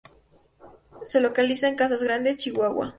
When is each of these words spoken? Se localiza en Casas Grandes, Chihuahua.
Se 1.03 1.19
localiza 1.21 1.67
en 1.67 1.75
Casas 1.75 2.01
Grandes, 2.01 2.37
Chihuahua. 2.37 2.89